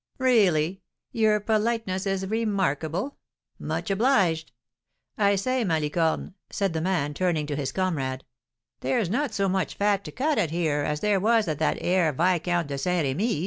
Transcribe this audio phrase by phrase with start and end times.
[0.17, 0.81] "Really,
[1.11, 3.17] your politeness is remarkable!
[3.59, 4.51] Much obliged!
[5.15, 8.23] I say, Malicorne," said the man, turning to his comrade,
[8.79, 12.11] "there's not so much fat to cut at here as there was at that 'ere
[12.13, 13.39] Viscount de Saint Rémy's."